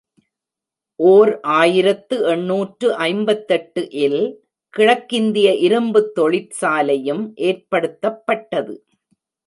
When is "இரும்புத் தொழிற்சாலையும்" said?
5.59-7.23